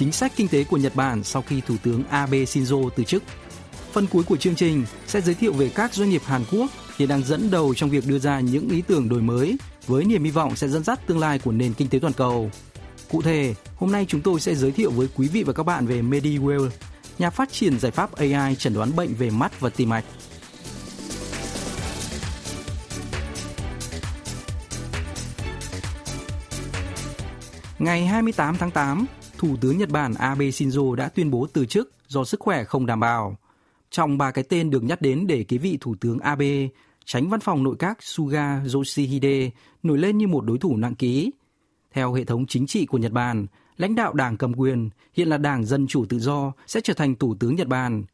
chính 0.00 0.12
sách 0.12 0.32
kinh 0.36 0.48
tế 0.48 0.64
của 0.64 0.76
Nhật 0.76 0.94
Bản 0.94 1.24
sau 1.24 1.42
khi 1.42 1.60
Thủ 1.60 1.76
tướng 1.82 2.04
Abe 2.04 2.38
Shinzo 2.38 2.90
từ 2.90 3.04
chức. 3.04 3.22
Phần 3.92 4.06
cuối 4.06 4.22
của 4.22 4.36
chương 4.36 4.54
trình 4.54 4.84
sẽ 5.06 5.20
giới 5.20 5.34
thiệu 5.34 5.52
về 5.52 5.68
các 5.74 5.94
doanh 5.94 6.10
nghiệp 6.10 6.22
Hàn 6.24 6.44
Quốc 6.52 6.70
hiện 6.96 7.08
đang 7.08 7.24
dẫn 7.24 7.50
đầu 7.50 7.74
trong 7.74 7.90
việc 7.90 8.06
đưa 8.06 8.18
ra 8.18 8.40
những 8.40 8.68
ý 8.68 8.82
tưởng 8.82 9.08
đổi 9.08 9.22
mới 9.22 9.56
với 9.86 10.04
niềm 10.04 10.24
hy 10.24 10.30
vọng 10.30 10.56
sẽ 10.56 10.68
dẫn 10.68 10.84
dắt 10.84 11.06
tương 11.06 11.18
lai 11.18 11.38
của 11.38 11.52
nền 11.52 11.74
kinh 11.74 11.88
tế 11.88 11.98
toàn 11.98 12.12
cầu. 12.12 12.50
Cụ 13.10 13.22
thể, 13.22 13.54
hôm 13.76 13.92
nay 13.92 14.06
chúng 14.08 14.20
tôi 14.20 14.40
sẽ 14.40 14.54
giới 14.54 14.72
thiệu 14.72 14.90
với 14.90 15.08
quý 15.16 15.28
vị 15.28 15.42
và 15.42 15.52
các 15.52 15.62
bạn 15.62 15.86
về 15.86 16.02
MediWell, 16.02 16.68
nhà 17.18 17.30
phát 17.30 17.52
triển 17.52 17.78
giải 17.78 17.92
pháp 17.92 18.12
AI 18.12 18.54
chẩn 18.54 18.74
đoán 18.74 18.96
bệnh 18.96 19.14
về 19.14 19.30
mắt 19.30 19.60
và 19.60 19.70
tim 19.70 19.88
mạch. 19.88 20.04
Ngày 27.78 28.06
28 28.06 28.56
tháng 28.56 28.70
8, 28.70 29.06
Thủ 29.40 29.56
tướng 29.60 29.78
Nhật 29.78 29.90
Bản 29.90 30.14
Abe 30.14 30.46
Shinzo 30.46 30.94
đã 30.94 31.08
tuyên 31.08 31.30
bố 31.30 31.46
từ 31.52 31.66
chức 31.66 31.92
do 32.08 32.24
sức 32.24 32.40
khỏe 32.40 32.64
không 32.64 32.86
đảm 32.86 33.00
bảo. 33.00 33.36
Trong 33.90 34.18
ba 34.18 34.30
cái 34.30 34.44
tên 34.48 34.70
được 34.70 34.84
nhắc 34.84 35.02
đến 35.02 35.26
để 35.26 35.44
kế 35.44 35.58
vị 35.58 35.78
Thủ 35.80 35.94
tướng 36.00 36.18
Abe, 36.18 36.68
tránh 37.04 37.28
văn 37.28 37.40
phòng 37.40 37.62
nội 37.62 37.76
các 37.78 38.02
Suga 38.02 38.62
Yoshihide 38.74 39.50
nổi 39.82 39.98
lên 39.98 40.18
như 40.18 40.26
một 40.26 40.44
đối 40.44 40.58
thủ 40.58 40.76
nặng 40.76 40.94
ký. 40.94 41.30
Theo 41.92 42.12
hệ 42.12 42.24
thống 42.24 42.46
chính 42.46 42.66
trị 42.66 42.86
của 42.86 42.98
Nhật 42.98 43.12
Bản, 43.12 43.46
lãnh 43.76 43.94
đạo 43.94 44.12
đảng 44.12 44.36
cầm 44.36 44.54
quyền, 44.54 44.90
hiện 45.14 45.28
là 45.28 45.38
Đảng 45.38 45.64
Dân 45.64 45.86
Chủ 45.86 46.04
Tự 46.04 46.18
Do, 46.18 46.52
sẽ 46.66 46.80
trở 46.80 46.94
thành 46.94 47.14
Thủ 47.14 47.34
tướng 47.34 47.56
Nhật 47.56 47.68
Bản. 47.68 48.04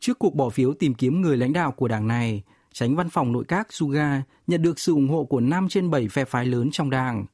Trước 0.00 0.18
cuộc 0.18 0.34
bỏ 0.34 0.48
phiếu 0.48 0.74
tìm 0.74 0.94
kiếm 0.94 1.20
người 1.20 1.36
lãnh 1.36 1.52
đạo 1.52 1.72
của 1.72 1.88
đảng 1.88 2.06
này, 2.06 2.42
tránh 2.72 2.96
văn 2.96 3.08
phòng 3.10 3.32
nội 3.32 3.44
các 3.48 3.72
Suga 3.72 4.22
nhận 4.46 4.62
được 4.62 4.78
sự 4.78 4.92
ủng 4.92 5.08
hộ 5.08 5.24
của 5.24 5.40
5 5.40 5.68
trên 5.68 5.90
7 5.90 6.08
phe 6.08 6.24
phái 6.24 6.46
lớn 6.46 6.68
trong 6.72 6.90
đảng. 6.90 7.26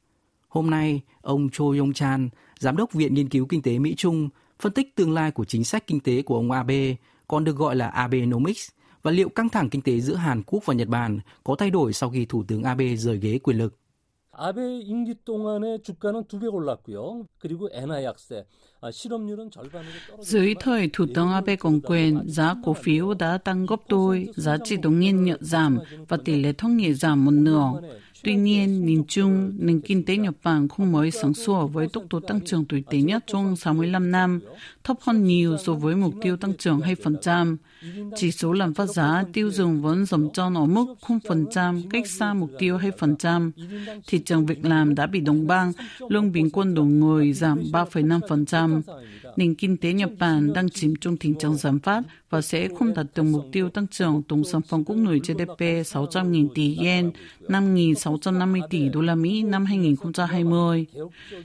Hôm 0.54 0.70
nay, 0.70 1.02
ông 1.22 1.50
Cho 1.52 1.66
Yong 1.66 1.94
Chan, 1.94 2.30
Giám 2.60 2.78
đốc 2.78 2.94
Viện 2.94 3.14
Nghiên 3.14 3.30
cứu 3.30 3.46
Kinh 3.46 3.62
tế 3.62 3.80
Mỹ 3.80 3.96
Trung, 3.98 4.30
phân 4.60 4.74
tích 4.74 4.96
tương 4.96 5.14
lai 5.14 5.32
của 5.32 5.46
chính 5.46 5.64
sách 5.64 5.88
kinh 5.88 6.00
tế 6.00 6.22
của 6.22 6.36
ông 6.36 6.52
Abe, 6.52 6.96
còn 7.28 7.44
được 7.44 7.56
gọi 7.56 7.76
là 7.76 7.88
Abenomics, 7.88 8.70
và 9.04 9.12
liệu 9.12 9.30
căng 9.30 9.50
thẳng 9.50 9.70
kinh 9.70 9.82
tế 9.82 10.00
giữa 10.00 10.16
Hàn 10.16 10.44
Quốc 10.44 10.66
và 10.66 10.74
Nhật 10.74 10.88
Bản 10.88 11.20
có 11.44 11.56
thay 11.56 11.70
đổi 11.70 11.94
sau 11.94 12.10
khi 12.10 12.26
Thủ 12.26 12.44
tướng 12.48 12.64
Abe 12.64 12.96
rời 12.96 13.18
ghế 13.18 13.40
quyền 13.40 13.58
lực. 13.58 13.80
아베 14.40 14.80
임기 14.80 15.16
동안에 15.26 15.80
주가는 15.80 16.24
두 16.24 16.40
배 16.40 16.48
올랐고요. 16.48 17.26
그리고 17.40 17.70
엔화 17.74 18.04
약세, 18.04 18.46
Dưới 20.21 20.55
thời 20.61 20.91
Thủ 20.93 21.07
tướng 21.15 21.33
Abe 21.33 21.57
cầm 21.57 21.81
quyền, 21.81 22.21
giá 22.27 22.55
cổ 22.65 22.75
phiếu 22.75 23.15
đã 23.15 23.39
tăng 23.39 23.67
gấp 23.67 23.81
đôi, 23.89 24.29
giá 24.37 24.57
trị 24.65 24.77
đồng 24.77 25.05
yên 25.05 25.25
nhận 25.25 25.39
giảm 25.45 25.79
và 26.09 26.17
tỷ 26.25 26.41
lệ 26.43 26.53
thất 26.53 26.69
nghiệp 26.69 26.93
giảm 26.93 27.25
một 27.25 27.31
nửa. 27.31 27.73
Tuy 28.25 28.35
nhiên, 28.35 28.87
nhìn 28.87 29.05
chung, 29.09 29.53
nền 29.59 29.81
kinh 29.81 30.05
tế 30.05 30.17
Nhật 30.17 30.35
Bản 30.43 30.69
không 30.69 30.93
mới 30.93 31.11
sáng 31.11 31.35
sủa 31.35 31.67
với 31.67 31.89
tốc 31.89 32.05
độ 32.11 32.21
tăng 32.21 32.41
trưởng 32.41 32.65
tùy 32.65 32.85
tế 32.91 32.99
nhất 32.99 33.25
trong 33.27 33.57
65 33.57 34.11
năm, 34.11 34.41
thấp 34.85 34.97
hơn 35.01 35.25
nhiều 35.25 35.57
so 35.59 35.73
với 35.73 35.97
mục 35.97 36.15
tiêu 36.23 36.37
tăng 36.37 36.57
trưởng 36.57 36.81
2%. 36.81 37.57
Chỉ 38.17 38.31
số 38.31 38.53
làm 38.53 38.75
phát 38.75 38.87
giá 38.87 39.25
tiêu 39.33 39.51
dùng 39.51 39.83
vẫn 39.83 40.07
dầm 40.07 40.31
tròn 40.31 40.55
ở 40.55 40.67
mức 40.67 40.87
0%, 41.01 41.83
cách 41.91 42.07
xa 42.07 42.35
mục 42.35 42.51
tiêu 42.59 42.79
2%. 42.79 43.51
Thị 44.07 44.19
trường 44.19 44.47
việc 44.47 44.65
làm 44.65 44.95
đã 44.95 45.07
bị 45.07 45.21
đóng 45.21 45.47
băng, 45.47 45.73
lương 46.09 46.33
bình 46.33 46.51
quân 46.51 46.75
đầu 46.75 46.85
người 46.85 47.33
giảm 47.33 47.59
3,5%. 47.73 48.74
Nền 49.37 49.55
kinh 49.55 49.77
tế 49.77 49.93
Nhật 49.93 50.11
Bản 50.19 50.53
đang 50.53 50.71
chìm 50.71 50.95
trong 51.01 51.17
tình 51.17 51.35
trạng 51.35 51.55
giảm 51.55 51.79
phát 51.79 52.03
và 52.31 52.41
sẽ 52.41 52.69
không 52.79 52.95
đạt 52.95 53.07
được 53.15 53.23
mục 53.23 53.45
tiêu 53.53 53.69
tăng 53.69 53.87
trưởng 53.87 54.23
tổng 54.29 54.45
sản 54.45 54.63
phẩm 54.63 54.85
quốc 54.85 54.97
nội 54.97 55.21
GDP 55.21 55.61
600.000 55.61 56.49
tỷ 56.55 56.77
yen, 56.77 57.11
5.650 57.49 58.61
tỷ 58.71 58.89
đô 58.89 59.01
la 59.01 59.15
Mỹ 59.15 59.43
năm 59.43 59.65
2020. 59.65 60.87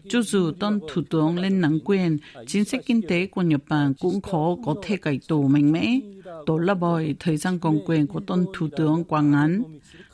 Cho 0.10 0.22
dù 0.22 0.52
tân 0.52 0.80
thủ 0.94 1.02
tướng 1.10 1.40
lên 1.40 1.62
nắm 1.62 1.80
quyền, 1.86 2.18
chính 2.48 2.66
sách 2.66 2.82
kinh 2.86 3.02
tế 3.02 3.26
của 3.26 3.42
Nhật 3.42 3.62
Bản 3.70 3.94
cũng 4.00 4.22
khó 4.22 4.56
có 4.66 4.76
thể 4.84 4.98
cải 4.98 5.20
tổ 5.28 5.42
mạnh 5.42 5.72
mẽ. 5.72 6.00
Đó 6.48 6.60
là 6.60 6.74
bởi 6.74 7.16
thời 7.20 7.38
gian 7.38 7.60
còn 7.60 7.80
quyền 7.86 8.08
của 8.08 8.20
tân 8.20 8.46
thủ 8.54 8.68
tướng 8.78 9.04
quá 9.04 9.22
ngắn 9.22 9.64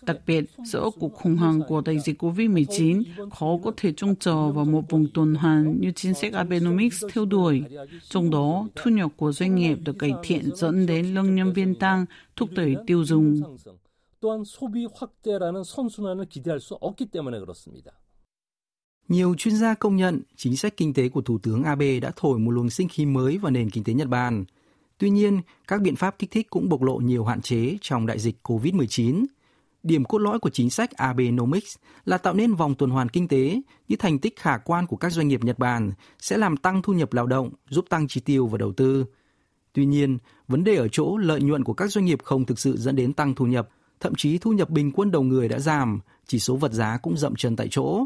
đặc 0.06 0.18
biệt 0.28 0.46
giữa 0.66 0.90
cuộc 1.00 1.14
khủng 1.14 1.38
hoảng 1.38 1.62
của 1.68 1.82
đại 1.82 2.00
dịch 2.00 2.24
COVID-19 2.24 3.04
khó 3.32 3.58
có 3.64 3.72
thể 3.78 3.94
trông 3.98 4.16
chờ 4.16 4.52
vào 4.52 4.66
một 4.66 4.82
vùng 4.90 5.08
tuần 5.14 5.36
hoàn 5.36 5.82
như 5.82 5.92
chính 5.96 6.14
sách 6.14 6.34
Abenomics 6.34 7.04
theo 7.14 7.26
đuổi. 7.26 7.64
Trong 8.10 8.30
đó, 8.30 8.68
thu 8.76 8.92
nhập 8.92 9.12
của 9.18 9.32
doanh 9.32 9.56
nghiệp 9.56 9.78
được 9.84 9.96
cải 10.00 10.14
thiện 10.24 10.56
dẫn 10.56 10.86
đến 10.86 11.14
lương 11.14 11.36
nhân 11.36 11.54
viên 11.54 11.76
tăng, 11.76 12.06
thúc 12.36 12.50
đẩy 12.52 12.76
tiêu 12.88 13.06
dùng. 13.06 13.58
Nhiều 19.08 19.36
chuyên 19.38 19.56
gia 19.56 19.74
công 19.74 19.96
nhận 19.96 20.22
chính 20.36 20.58
sách 20.58 20.78
kinh 20.78 20.94
tế 20.94 21.10
của 21.10 21.22
Thủ 21.22 21.38
tướng 21.38 21.64
Abe 21.64 22.00
đã 22.00 22.12
thổi 22.16 22.40
một 22.40 22.52
luồng 22.52 22.70
sinh 22.70 22.88
khí 22.90 23.06
mới 23.06 23.38
vào 23.38 23.52
nền 23.52 23.70
kinh 23.70 23.84
tế 23.84 23.94
Nhật 23.94 24.08
Bản. 24.08 24.46
Tuy 24.98 25.10
nhiên, 25.10 25.42
các 25.68 25.82
biện 25.82 25.96
pháp 25.96 26.20
kích 26.20 26.32
thích 26.32 26.50
cũng 26.50 26.70
bộc 26.70 26.82
lộ 26.82 26.98
nhiều 26.98 27.26
hạn 27.26 27.42
chế 27.42 27.78
trong 27.82 28.06
đại 28.06 28.20
dịch 28.20 28.36
COVID-19. 28.44 29.26
Điểm 29.86 30.06
cốt 30.06 30.18
lõi 30.18 30.40
của 30.40 30.50
chính 30.50 30.70
sách 30.70 30.92
Abenomics 30.92 31.76
là 32.06 32.18
tạo 32.18 32.34
nên 32.34 32.56
vòng 32.56 32.76
tuần 32.76 32.90
hoàn 32.90 33.10
kinh 33.10 33.28
tế 33.28 33.62
như 33.88 33.96
thành 33.96 34.20
tích 34.20 34.40
khả 34.40 34.58
quan 34.58 34.88
của 34.88 34.96
các 34.96 35.12
doanh 35.12 35.28
nghiệp 35.28 35.44
Nhật 35.44 35.60
Bản 35.60 35.92
sẽ 36.20 36.38
làm 36.38 36.58
tăng 36.58 36.82
thu 36.82 36.94
nhập 36.94 37.14
lao 37.14 37.28
động, 37.28 37.50
giúp 37.70 37.86
tăng 37.90 38.08
chi 38.08 38.22
tiêu 38.22 38.48
và 38.48 38.58
đầu 38.58 38.74
tư. 38.74 39.06
Tuy 39.74 39.86
nhiên, 39.86 40.18
vấn 40.48 40.64
đề 40.64 40.76
ở 40.76 40.88
chỗ 40.88 41.18
lợi 41.18 41.42
nhuận 41.42 41.64
của 41.64 41.74
các 41.74 41.92
doanh 41.92 42.06
nghiệp 42.06 42.20
không 42.24 42.46
thực 42.46 42.60
sự 42.60 42.78
dẫn 42.78 42.96
đến 42.96 43.14
tăng 43.14 43.36
thu 43.36 43.46
nhập, 43.46 43.70
thậm 44.00 44.16
chí 44.16 44.38
thu 44.38 44.52
nhập 44.52 44.70
bình 44.70 44.92
quân 44.92 45.12
đầu 45.12 45.24
người 45.24 45.48
đã 45.48 45.60
giảm, 45.60 46.00
chỉ 46.28 46.40
số 46.40 46.56
vật 46.56 46.72
giá 46.72 46.98
cũng 46.98 47.18
dậm 47.18 47.36
chân 47.36 47.56
tại 47.56 47.68
chỗ. 47.72 48.06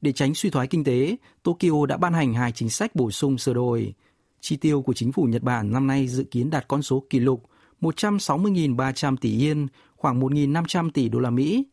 Để 0.00 0.12
tránh 0.12 0.34
suy 0.34 0.50
thoái 0.50 0.66
kinh 0.66 0.84
tế, 0.84 1.16
Tokyo 1.42 1.86
đã 1.88 1.96
ban 1.96 2.12
hành 2.12 2.34
hai 2.34 2.52
chính 2.52 2.70
sách 2.70 2.94
bổ 2.94 3.10
sung 3.10 3.38
sửa 3.38 3.54
đổi. 3.54 3.94
Chi 4.40 4.56
tiêu 4.56 4.82
của 4.82 4.92
chính 4.92 5.12
phủ 5.12 5.22
Nhật 5.22 5.42
Bản 5.42 5.72
năm 5.72 5.86
nay 5.86 6.08
dự 6.08 6.24
kiến 6.24 6.50
đạt 6.50 6.68
con 6.68 6.82
số 6.82 7.04
kỷ 7.10 7.18
lục 7.18 7.42
160.300 7.80 9.16
tỷ 9.16 9.38
yên, 9.38 9.66
khoảng 9.98 10.20
1.500 10.20 10.90
tỷ 10.90 11.08
đô 11.08 11.18
la 11.18 11.30
Mỹ. 11.30 11.66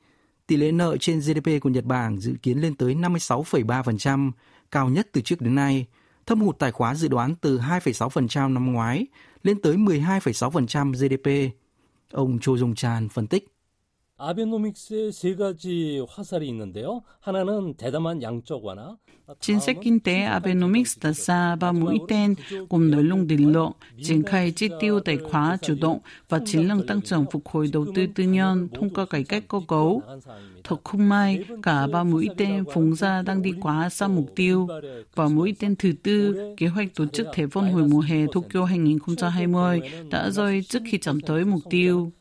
Tỷ 0.48 0.56
lệ 0.58 0.72
nợ 0.72 0.98
trên 1.00 1.20
GDP 1.20 1.62
của 1.62 1.70
Nhật 1.70 1.86
Bản 1.86 2.18
dự 2.18 2.34
kiến 2.44 2.58
lên 2.58 2.76
tới 2.76 2.96
56,3%, 2.96 4.32
cao 4.72 4.90
nhất 4.90 5.08
từ 5.12 5.22
trước 5.22 5.42
đến 5.42 5.56
nay. 5.56 5.86
Thâm 6.26 6.42
hụt 6.42 6.60
tài 6.60 6.72
khóa 6.72 6.96
dự 6.96 7.08
đoán 7.08 7.36
từ 7.42 7.60
2,6% 7.60 8.54
năm 8.54 8.74
ngoái 8.74 9.08
lên 9.44 9.62
tới 9.62 9.76
12,6% 9.76 10.94
GDP. 10.94 11.56
Ông 12.12 12.40
Cho 12.42 12.54
Dung 12.58 12.76
Chan 12.76 13.10
phân 13.10 13.28
tích. 13.28 13.55
아베노믹스의 14.21 15.13
세 15.13 15.35
가지 15.35 16.05
화살이 16.07 16.47
있는데요. 16.49 17.01
하나는 17.21 17.73
대담한 17.75 18.21
양적 18.21 18.63
완화. 18.63 18.99
Chính 19.41 19.61
sách 19.61 19.77
kinh 19.83 20.01
tế 20.01 20.23
Abenomics 20.23 20.99
đặt 21.01 21.17
ra 21.17 21.57
ba 21.57 21.73
mũi 21.73 21.99
tên 22.09 22.35
gồm 22.71 22.91
nới 22.91 23.05
lỏng 23.05 23.27
định 23.27 23.53
lượng, 23.53 23.73
triển 24.03 24.23
khai 24.23 24.53
chi 24.53 24.69
tiêu 24.81 25.01
tài 25.01 25.17
khóa 25.17 25.57
chủ 25.63 25.75
động 25.81 25.99
và 26.29 26.41
chiến 26.47 26.69
lược 26.69 26.87
tăng 26.87 27.03
trưởng 27.03 27.25
phục 27.31 27.49
hồi 27.49 27.71
đầu 27.73 27.87
tư 27.95 28.07
tư 28.15 28.25
nhân 28.25 28.69
thông 28.75 28.91
qua 28.91 29.07
cải 29.07 29.25
cách 29.25 29.45
cơ 29.49 29.61
cấu. 29.69 30.03
Thật 30.65 30.77
không 30.85 31.09
may, 31.09 31.45
cả 31.63 31.87
ba 31.87 32.05
mũi 32.05 32.29
tên 32.37 32.65
phóng 32.75 32.95
ra 32.95 33.23
đang 33.23 33.43
đi 33.43 33.53
quá 33.61 33.89
xa 33.89 34.09
mục 34.09 34.33
tiêu. 34.37 34.69
Và 35.15 35.29
mũi 35.29 35.55
tên 35.59 35.77
thứ 35.77 35.93
tư, 36.03 36.37
kế 36.57 36.67
hoạch 36.67 36.95
tổ 36.95 37.07
chức 37.07 37.27
Thế 37.35 37.47
vận 37.47 37.73
hội 37.73 37.83
mùa 37.89 38.01
hè 38.01 38.27
Tokyo 38.33 38.65
2020 38.65 39.81
đã 40.11 40.31
rơi 40.31 40.63
trước 40.63 40.83
khi 40.91 40.99
chạm 40.99 41.21
tới 41.21 41.45
mục 41.45 41.61
tiêu. 41.71 42.13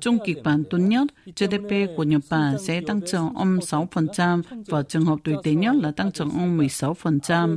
Trong 0.00 0.18
kịch 0.24 0.42
bản 0.44 0.64
tốt 0.70 0.78
nhất, 0.78 1.06
GDP 1.26 1.96
của 1.96 2.02
Nhật 2.02 2.22
Bản 2.30 2.56
sẽ 2.58 2.80
tăng 2.80 3.00
trưởng 3.00 3.34
âm 3.34 3.58
6% 3.58 4.42
và 4.66 4.82
trường 4.82 5.04
hợp 5.04 5.18
tồi 5.24 5.36
tệ 5.42 5.54
nhất 5.54 5.74
là 5.82 5.90
tăng 5.90 6.12
trưởng 6.12 6.30
âm 6.30 6.58
16%. 6.58 7.56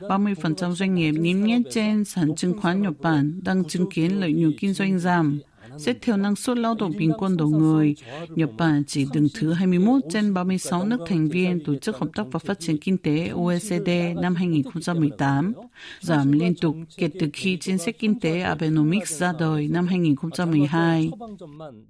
30% 0.00 0.72
doanh 0.72 0.94
nghiệp 0.94 1.12
niêm 1.12 1.44
yết 1.44 1.60
trên 1.70 2.04
sàn 2.04 2.34
chứng 2.34 2.60
khoán 2.60 2.82
Nhật 2.82 3.00
Bản 3.00 3.40
đang 3.44 3.64
chứng 3.64 3.90
kiến 3.90 4.20
lợi 4.20 4.32
nhuận 4.32 4.52
kinh 4.58 4.72
doanh 4.72 4.98
giảm. 4.98 5.40
Xét 5.77 5.97
theo 6.01 6.17
năng 6.17 6.35
suất 6.35 6.57
lao 6.57 6.75
động 6.79 6.91
bình 6.97 7.11
quân 7.17 7.37
đầu 7.37 7.49
người, 7.49 7.95
Nhật 8.29 8.49
Bản 8.57 8.83
chỉ 8.87 9.05
đứng 9.13 9.27
thứ 9.33 9.53
21 9.53 10.01
trên 10.09 10.33
36 10.33 10.85
nước 10.85 10.97
thành 11.07 11.27
viên 11.27 11.63
Tổ 11.65 11.75
chức 11.75 11.97
Hợp 11.97 12.07
tác 12.15 12.23
và 12.31 12.39
Phát 12.39 12.59
triển 12.59 12.77
Kinh 12.77 12.97
tế 12.97 13.27
OECD 13.27 13.89
năm 14.21 14.35
2018, 14.35 15.53
giảm 15.99 16.31
liên 16.31 16.55
tục 16.55 16.75
kể 16.97 17.09
từ 17.19 17.29
khi 17.33 17.57
chính 17.57 17.77
sách 17.77 17.95
kinh 17.99 18.19
tế 18.19 18.41
Abenomics 18.41 19.19
ra 19.19 19.33
đời 19.39 19.67
năm 19.67 19.87
2012. 19.87 21.11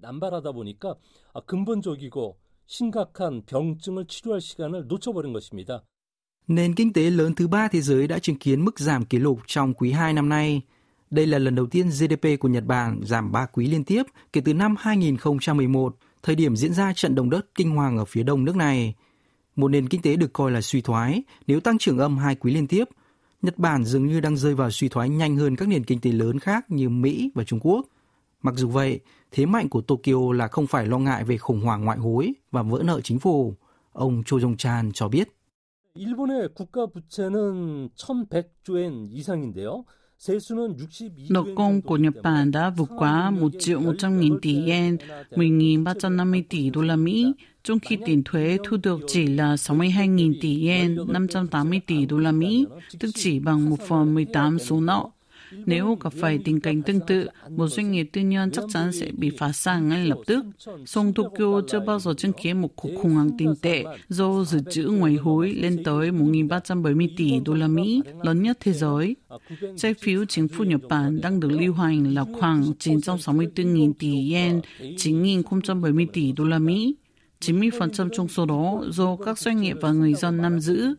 남발하다 0.01 0.51
보니까 0.51 0.95
근본적이고 1.45 2.35
심각한 2.65 3.43
병증을 3.45 4.05
치료할 4.07 4.41
시간을 4.41 4.87
놓쳐버린 4.87 5.33
것입니다. 5.33 5.83
Nền 6.47 6.73
kinh 6.73 6.93
tế 6.93 7.09
lớn 7.09 7.35
thứ 7.35 7.47
ba 7.47 7.67
thế 7.67 7.81
giới 7.81 8.07
đã 8.07 8.19
chứng 8.19 8.35
kiến 8.35 8.65
mức 8.65 8.79
giảm 8.79 9.05
kỷ 9.05 9.17
lục 9.19 9.39
trong 9.47 9.73
quý 9.73 9.91
2 9.91 10.13
năm 10.13 10.29
nay. 10.29 10.61
Đây 11.11 11.27
là 11.27 11.39
lần 11.39 11.55
đầu 11.55 11.65
tiên 11.65 11.89
GDP 11.89 12.39
của 12.39 12.47
Nhật 12.47 12.65
Bản 12.65 12.99
giảm 13.03 13.31
3 13.31 13.45
quý 13.45 13.67
liên 13.67 13.83
tiếp 13.83 14.03
kể 14.33 14.41
từ 14.45 14.53
năm 14.53 14.75
2011, 14.79 15.95
thời 16.23 16.35
điểm 16.35 16.55
diễn 16.55 16.73
ra 16.73 16.93
trận 16.93 17.15
động 17.15 17.29
đất 17.29 17.45
kinh 17.55 17.71
hoàng 17.71 17.97
ở 17.97 18.05
phía 18.05 18.23
đông 18.23 18.45
nước 18.45 18.55
này. 18.55 18.95
Một 19.55 19.67
nền 19.67 19.89
kinh 19.89 20.01
tế 20.01 20.15
được 20.15 20.33
coi 20.33 20.51
là 20.51 20.61
suy 20.61 20.81
thoái 20.81 21.23
nếu 21.47 21.59
tăng 21.59 21.77
trưởng 21.77 21.97
âm 21.97 22.17
hai 22.17 22.35
quý 22.35 22.53
liên 22.53 22.67
tiếp. 22.67 22.83
Nhật 23.41 23.57
Bản 23.57 23.83
dường 23.85 24.07
như 24.07 24.19
đang 24.19 24.37
rơi 24.37 24.55
vào 24.55 24.71
suy 24.71 24.89
thoái 24.89 25.09
nhanh 25.09 25.37
hơn 25.37 25.55
các 25.55 25.67
nền 25.67 25.83
kinh 25.83 25.99
tế 25.99 26.11
lớn 26.11 26.39
khác 26.39 26.71
như 26.71 26.89
Mỹ 26.89 27.31
và 27.35 27.43
Trung 27.43 27.59
Quốc. 27.61 27.85
Mặc 28.41 28.53
dù 28.57 28.67
vậy, 28.67 28.99
thế 29.31 29.45
mạnh 29.45 29.69
của 29.69 29.81
Tokyo 29.81 30.33
là 30.33 30.47
không 30.47 30.67
phải 30.67 30.85
lo 30.85 30.97
ngại 30.97 31.23
về 31.23 31.37
khủng 31.37 31.61
hoảng 31.61 31.85
ngoại 31.85 31.97
hối 31.97 32.33
và 32.51 32.61
vỡ 32.61 32.81
nợ 32.85 33.01
chính 33.01 33.19
phủ. 33.19 33.55
Ông 33.93 34.23
Cho 34.25 34.37
Jong-chan 34.37 34.91
cho 34.91 35.07
biết. 35.07 35.27
일본의 35.93 36.49
국가 36.55 36.87
부채는 36.87 37.89
1,100조엔 37.97 39.09
이상인데요. 39.11 39.83
Nợ 41.28 41.44
công 41.56 41.82
của 41.82 41.96
Nhật 41.96 42.14
Bản 42.22 42.50
đã 42.50 42.70
vượt 42.70 42.88
quá 42.98 43.30
1 43.30 43.52
triệu 43.58 43.80
100 43.80 44.20
nghìn 44.20 44.40
tỷ 44.40 44.66
yen, 44.66 44.96
10.350 45.30 46.42
tỷ 46.48 46.70
đô 46.70 46.82
la 46.82 46.96
Mỹ, 46.96 47.32
trong 47.64 47.78
khi 47.80 47.98
tiền 48.06 48.22
thuế 48.24 48.58
thu 48.64 48.76
được 48.76 49.00
chỉ 49.06 49.26
là 49.26 49.54
62.000 49.54 50.34
tỷ 50.40 50.68
yen, 50.68 50.96
580 51.08 51.80
tỷ 51.86 52.06
đô 52.06 52.18
la 52.18 52.32
Mỹ, 52.32 52.66
tức 53.00 53.10
chỉ 53.14 53.38
bằng 53.38 53.70
1 53.70 53.76
phần 53.88 54.14
18 54.14 54.58
số 54.58 54.80
nợ. 54.80 55.04
Nếu 55.50 55.98
gặp 56.00 56.12
phải 56.12 56.38
tình 56.44 56.60
cảnh 56.60 56.82
tương 56.82 57.00
tự, 57.00 57.28
một 57.50 57.68
doanh 57.68 57.92
nghiệp 57.92 58.08
tư 58.12 58.20
nhân 58.20 58.50
chắc 58.50 58.64
chắn 58.72 58.92
sẽ 58.92 59.10
bị 59.12 59.30
phá 59.38 59.52
sản 59.52 59.88
ngay 59.88 60.06
lập 60.06 60.18
tức. 60.26 60.44
Song 60.86 61.12
Tokyo 61.12 61.60
chưa 61.68 61.80
bao 61.80 61.98
giờ 61.98 62.14
chứng 62.14 62.32
kiến 62.32 62.60
một 62.60 62.76
cuộc 62.76 62.90
khủng 63.02 63.14
hoảng 63.14 63.30
tiền 63.38 63.54
tệ 63.62 63.84
do 64.08 64.44
dự 64.44 64.58
trữ 64.70 64.82
ngoại 64.82 65.14
hối 65.14 65.52
lên 65.52 65.84
tới 65.84 66.10
1.370 66.10 67.08
tỷ 67.16 67.40
đô 67.44 67.54
la 67.54 67.68
Mỹ, 67.68 68.02
lớn 68.22 68.42
nhất 68.42 68.56
thế 68.60 68.72
giới. 68.72 69.16
Trái 69.76 69.94
phiếu 69.94 70.24
chính 70.24 70.48
phủ 70.48 70.64
Nhật 70.64 70.80
Bản 70.88 71.20
đang 71.20 71.40
được 71.40 71.52
lưu 71.52 71.74
hành 71.74 72.14
là 72.14 72.24
khoảng 72.40 72.62
964.000 72.62 73.92
tỷ 73.98 74.32
yen, 74.32 74.60
9.070 74.80 76.06
tỷ 76.12 76.32
đô 76.32 76.44
la 76.44 76.58
Mỹ. 76.58 76.96
90% 77.40 78.08
trong 78.12 78.28
số 78.28 78.46
đó 78.46 78.82
do 78.88 79.16
các 79.24 79.38
doanh 79.38 79.60
nghiệp 79.60 79.76
và 79.80 79.92
người 79.92 80.14
dân 80.14 80.36
nắm 80.36 80.60
giữ 80.60 80.94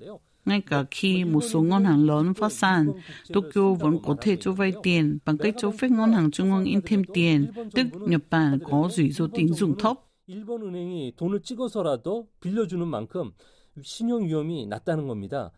Ngay 0.47 0.61
cả 0.61 0.85
khi 0.91 1.25
một 1.25 1.41
số 1.41 1.63
ngân 1.63 1.85
hàng 1.85 2.07
lớn 2.07 2.35
phát 2.35 2.53
sản, 2.53 2.93
Tokyo 3.33 3.75
vẫn 3.75 3.99
có 4.07 4.17
thể 4.21 4.37
cho 4.37 4.53
vay 4.53 4.73
tiền 4.83 5.19
bằng 5.25 5.39
cách 5.39 5.55
cho 5.59 5.71
phép 5.71 5.91
ngân 5.91 6.13
hàng 6.13 6.31
trung 6.31 6.53
ương 6.53 6.65
in 6.65 6.81
thêm 6.87 7.03
tiền, 7.15 7.53
tức 7.75 7.87
Nhật 8.01 8.23
Bản 8.31 8.59
có 8.71 8.89
rủi 8.93 9.11
ro 9.11 9.27
tín 9.35 9.49
dụng 9.49 9.79
thấp. 9.79 9.97
일본은행이 10.27 11.15
돈을 11.17 11.43
찍어서라도 11.43 12.29
빌려주는 12.41 12.87
만큼 12.89 13.33
신용 13.83 14.25
위험이 14.27 14.67
낮다는 14.67 15.07
겁니다. 15.09 15.51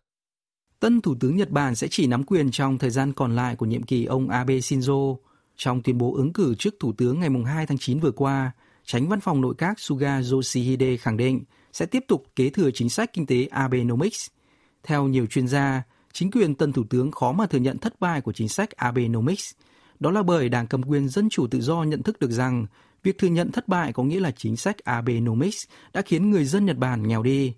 Tân 0.80 1.00
Thủ 1.00 1.14
tướng 1.20 1.36
Nhật 1.36 1.50
Bản 1.50 1.74
sẽ 1.74 1.88
chỉ 1.90 2.06
nắm 2.06 2.24
quyền 2.24 2.50
trong 2.50 2.78
thời 2.78 2.90
gian 2.90 3.12
còn 3.12 3.36
lại 3.36 3.56
của 3.56 3.66
nhiệm 3.66 3.82
kỳ 3.82 4.04
ông 4.04 4.28
Abe 4.28 4.58
Shinzo. 4.58 5.16
Trong 5.56 5.82
tuyên 5.82 5.98
bố 5.98 6.14
ứng 6.14 6.32
cử 6.32 6.54
trước 6.54 6.74
Thủ 6.80 6.92
tướng 6.92 7.20
ngày 7.20 7.30
2 7.46 7.66
tháng 7.66 7.78
9 7.78 8.00
vừa 8.00 8.10
qua, 8.10 8.52
tránh 8.84 9.08
văn 9.08 9.20
phòng 9.20 9.40
nội 9.40 9.54
các 9.58 9.80
Suga 9.80 10.20
Yoshihide 10.32 10.96
khẳng 10.96 11.16
định 11.16 11.44
sẽ 11.72 11.86
tiếp 11.86 12.04
tục 12.08 12.24
kế 12.36 12.50
thừa 12.50 12.70
chính 12.70 12.88
sách 12.88 13.12
kinh 13.12 13.26
tế 13.26 13.46
Abenomics – 13.50 14.37
theo 14.83 15.07
nhiều 15.07 15.25
chuyên 15.25 15.47
gia, 15.47 15.83
chính 16.13 16.31
quyền 16.31 16.55
tân 16.55 16.73
thủ 16.73 16.83
tướng 16.89 17.11
khó 17.11 17.31
mà 17.31 17.45
thừa 17.45 17.59
nhận 17.59 17.77
thất 17.77 17.99
bại 17.99 18.21
của 18.21 18.31
chính 18.31 18.49
sách 18.49 18.71
Abenomics. 18.71 19.51
Đó 19.99 20.11
là 20.11 20.23
bởi 20.23 20.49
Đảng 20.49 20.67
cầm 20.67 20.83
quyền 20.83 21.09
Dân 21.09 21.29
chủ 21.29 21.47
tự 21.47 21.61
do 21.61 21.83
nhận 21.83 22.03
thức 22.03 22.19
được 22.19 22.31
rằng 22.31 22.65
việc 23.03 23.17
thừa 23.17 23.27
nhận 23.27 23.51
thất 23.51 23.67
bại 23.67 23.93
có 23.93 24.03
nghĩa 24.03 24.19
là 24.19 24.31
chính 24.31 24.57
sách 24.57 24.77
Abenomics 24.77 25.63
đã 25.93 26.01
khiến 26.01 26.29
người 26.29 26.45
dân 26.45 26.65
Nhật 26.65 26.77
Bản 26.77 27.07
nghèo 27.07 27.23
đi. 27.23 27.53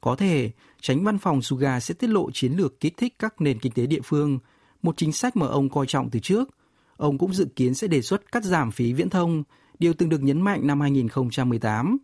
Có 0.00 0.16
thể, 0.16 0.50
tránh 0.80 1.04
văn 1.04 1.18
phòng 1.18 1.42
Suga 1.42 1.80
sẽ 1.80 1.94
tiết 1.94 2.10
lộ 2.10 2.30
chiến 2.30 2.52
lược 2.52 2.80
kích 2.80 2.96
thích 2.96 3.14
các 3.18 3.40
nền 3.40 3.58
kinh 3.58 3.72
tế 3.72 3.86
địa 3.86 4.00
phương, 4.04 4.38
một 4.82 4.96
chính 4.96 5.12
sách 5.12 5.36
mà 5.36 5.46
ông 5.46 5.68
coi 5.68 5.86
trọng 5.86 6.10
từ 6.10 6.20
trước. 6.20 6.48
Ông 6.96 7.18
cũng 7.18 7.34
dự 7.34 7.46
kiến 7.56 7.74
sẽ 7.74 7.86
đề 7.88 8.02
xuất 8.02 8.32
cắt 8.32 8.44
giảm 8.44 8.70
phí 8.70 8.92
viễn 8.92 9.10
thông, 9.10 9.42
điều 9.78 9.92
từng 9.92 10.08
được 10.08 10.22
nhấn 10.22 10.42
mạnh 10.42 10.66
năm 10.66 10.80
2018. 10.80 11.96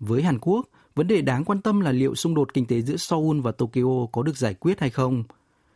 Với 0.00 0.22
Hàn 0.22 0.38
Quốc, 0.40 0.68
Vấn 0.97 1.07
đề 1.07 1.21
đáng 1.21 1.45
quan 1.45 1.61
tâm 1.61 1.79
là 1.79 1.91
liệu 1.91 2.15
xung 2.15 2.35
đột 2.35 2.53
kinh 2.53 2.65
tế 2.65 2.81
giữa 2.81 2.97
Seoul 2.97 3.41
và 3.41 3.51
Tokyo 3.51 4.05
có 4.11 4.23
được 4.23 4.37
giải 4.37 4.53
quyết 4.53 4.79
hay 4.79 4.89
không. 4.89 5.23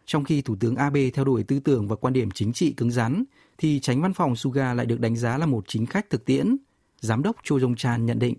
Trong 0.06 0.24
khi 0.24 0.42
Thủ 0.42 0.56
tướng 0.60 0.76
Abe 0.76 1.10
theo 1.10 1.26
đuổi 1.26 1.44
tư 1.44 1.60
tưởng 1.60 1.88
và 1.88 1.96
quan 1.96 2.14
điểm 2.14 2.32
chính 2.32 2.54
trị 2.54 2.74
cứng 2.74 2.92
rắn, 2.92 3.24
thì 3.58 3.80
tránh 3.80 4.02
văn 4.02 4.14
phòng 4.14 4.36
Suga 4.36 4.74
lại 4.74 4.86
được 4.86 5.00
đánh 5.00 5.16
giá 5.16 5.38
là 5.38 5.46
một 5.46 5.64
chính 5.68 5.86
khách 5.86 6.10
thực 6.10 6.26
tiễn. 6.26 6.58
Giám 7.00 7.24
đốc 7.24 7.36
Cho 7.44 7.56
Jong 7.56 7.76
Chan 7.76 8.06
nhận 8.06 8.20
định. 8.20 8.36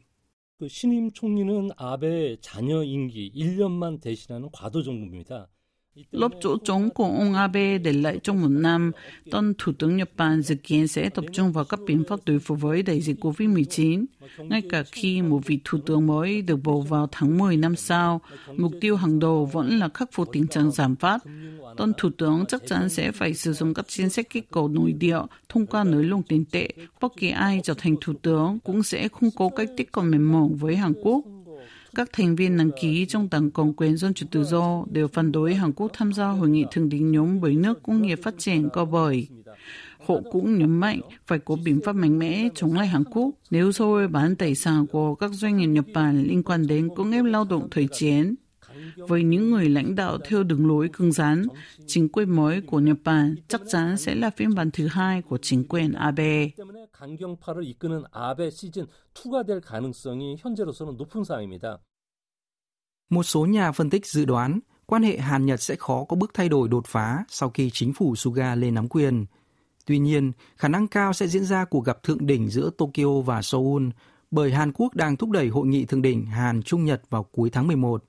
그 0.60 0.66
신임 0.66 1.12
총리는 1.12 1.70
아베 1.76 2.36
자녀 2.40 2.82
임기 2.82 3.30
1년만 3.32 4.00
대신하는 4.00 4.50
과도 4.50 4.82
정부입니다. 4.82 5.46
Lớp 6.11 6.29
chỗ 6.41 6.57
trống 6.57 6.89
của 6.89 7.03
ông 7.03 7.33
Abe 7.33 7.77
để 7.77 7.93
lại 7.93 8.19
trong 8.23 8.41
một 8.41 8.47
năm, 8.47 8.91
tân 9.31 9.53
Thủ 9.57 9.71
tướng 9.79 9.97
Nhật 9.97 10.09
Bản 10.17 10.41
dự 10.41 10.55
kiến 10.55 10.87
sẽ 10.87 11.09
tập 11.09 11.25
trung 11.33 11.51
vào 11.51 11.65
các 11.65 11.79
biện 11.85 12.03
pháp 12.09 12.19
đối 12.25 12.39
phó 12.39 12.55
với 12.55 12.83
đại 12.83 13.01
dịch 13.01 13.19
COVID-19. 13.19 14.05
Ngay 14.37 14.61
cả 14.69 14.83
khi 14.91 15.21
một 15.21 15.39
vị 15.45 15.59
Thủ 15.63 15.79
tướng 15.85 16.07
mới 16.07 16.41
được 16.41 16.57
bầu 16.63 16.81
vào 16.81 17.07
tháng 17.11 17.37
10 17.37 17.57
năm 17.57 17.75
sau, 17.75 18.21
mục 18.57 18.71
tiêu 18.81 18.95
hàng 18.95 19.19
đầu 19.19 19.45
vẫn 19.45 19.79
là 19.79 19.89
khắc 19.93 20.09
phục 20.11 20.29
tình 20.33 20.47
trạng 20.47 20.71
giảm 20.71 20.95
phát. 20.95 21.19
Tân 21.77 21.93
Thủ 21.97 22.09
tướng 22.17 22.45
chắc 22.45 22.61
chắn 22.67 22.89
sẽ 22.89 23.11
phải 23.11 23.33
sử 23.33 23.53
dụng 23.53 23.73
các 23.73 23.85
chính 23.87 24.09
sách 24.09 24.29
kích 24.29 24.51
cầu 24.51 24.67
nội 24.67 24.93
địa 24.93 25.19
thông 25.49 25.65
qua 25.65 25.83
nới 25.83 26.03
lỏng 26.03 26.23
tiền 26.23 26.45
tệ. 26.51 26.69
Bất 27.01 27.13
kỳ 27.17 27.29
ai 27.29 27.61
trở 27.63 27.73
thành 27.77 27.95
Thủ 28.01 28.13
tướng 28.21 28.59
cũng 28.59 28.83
sẽ 28.83 29.07
không 29.07 29.29
có 29.37 29.49
cách 29.55 29.69
tiếp 29.77 29.87
cận 29.91 30.11
mềm 30.11 30.31
mỏng 30.31 30.55
với 30.55 30.75
Hàn 30.75 30.93
Quốc 31.03 31.25
các 31.95 32.09
thành 32.13 32.35
viên 32.35 32.57
đăng 32.57 32.71
ký 32.81 33.05
trong 33.05 33.27
Đảng 33.31 33.51
Cộng 33.51 33.73
quyền 33.73 33.97
Dân 33.97 34.13
chủ 34.13 34.25
Tự 34.31 34.43
do 34.43 34.85
đều 34.91 35.07
phản 35.07 35.31
đối 35.31 35.53
Hàn 35.53 35.71
Quốc 35.73 35.91
tham 35.93 36.13
gia 36.13 36.27
hội 36.27 36.49
nghị 36.49 36.65
thượng 36.71 36.89
đỉnh 36.89 37.11
nhóm 37.11 37.41
bởi 37.41 37.55
nước 37.55 37.83
công 37.83 38.01
nghiệp 38.01 38.19
phát 38.23 38.33
triển 38.37 38.69
co 38.69 38.85
bởi. 38.85 39.27
Họ 40.07 40.15
cũng 40.31 40.57
nhấn 40.57 40.79
mạnh 40.79 40.99
phải 41.27 41.39
có 41.39 41.55
biện 41.65 41.79
pháp 41.85 41.95
mạnh 41.95 42.19
mẽ 42.19 42.49
chống 42.55 42.73
lại 42.73 42.87
Hàn 42.87 43.03
Quốc 43.03 43.29
nếu 43.49 43.71
rồi 43.71 44.07
bán 44.07 44.35
tài 44.35 44.55
sản 44.55 44.87
của 44.87 45.15
các 45.15 45.31
doanh 45.33 45.57
nghiệp 45.57 45.67
Nhật 45.67 45.85
Bản 45.93 46.23
liên 46.23 46.43
quan 46.43 46.67
đến 46.67 46.89
công 46.95 47.09
nghiệp 47.09 47.23
lao 47.23 47.45
động 47.49 47.67
thời 47.71 47.87
chiến 47.91 48.35
với 48.95 49.23
những 49.23 49.51
người 49.51 49.69
lãnh 49.69 49.95
đạo 49.95 50.17
theo 50.25 50.43
đường 50.43 50.67
lối 50.67 50.89
cứng 50.93 51.11
rắn, 51.11 51.47
chính 51.87 52.09
quyền 52.09 52.29
mới 52.29 52.61
của 52.61 52.79
Nhật 52.79 52.97
Bản 53.03 53.35
chắc 53.47 53.61
chắn 53.67 53.97
sẽ 53.97 54.15
là 54.15 54.29
phiên 54.29 54.55
bản 54.55 54.71
thứ 54.71 54.87
hai 54.87 55.21
của 55.21 55.37
chính 55.37 55.67
quyền 55.67 55.93
Abe. 55.93 56.49
Một 63.09 63.23
số 63.23 63.45
nhà 63.45 63.71
phân 63.71 63.89
tích 63.89 64.05
dự 64.05 64.25
đoán 64.25 64.59
quan 64.85 65.03
hệ 65.03 65.17
Hàn 65.17 65.45
Nhật 65.45 65.61
sẽ 65.61 65.75
khó 65.75 66.03
có 66.03 66.15
bước 66.15 66.31
thay 66.33 66.49
đổi 66.49 66.67
đột 66.67 66.87
phá 66.87 67.25
sau 67.29 67.49
khi 67.49 67.69
chính 67.69 67.93
phủ 67.93 68.15
Suga 68.15 68.55
lên 68.55 68.73
nắm 68.73 68.87
quyền. 68.87 69.25
Tuy 69.85 69.99
nhiên, 69.99 70.31
khả 70.57 70.67
năng 70.67 70.87
cao 70.87 71.13
sẽ 71.13 71.27
diễn 71.27 71.45
ra 71.45 71.65
cuộc 71.65 71.85
gặp 71.85 72.03
thượng 72.03 72.25
đỉnh 72.25 72.49
giữa 72.49 72.69
Tokyo 72.77 73.21
và 73.25 73.41
Seoul 73.41 73.89
bởi 74.31 74.51
Hàn 74.51 74.71
Quốc 74.73 74.95
đang 74.95 75.15
thúc 75.15 75.29
đẩy 75.29 75.47
hội 75.47 75.67
nghị 75.67 75.85
thượng 75.85 76.01
đỉnh 76.01 76.25
Hàn 76.25 76.61
Trung 76.61 76.85
Nhật 76.85 77.01
vào 77.09 77.23
cuối 77.23 77.49
tháng 77.49 77.67
11. 77.67 78.03